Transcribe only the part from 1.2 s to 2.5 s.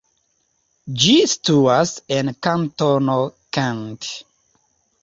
situas en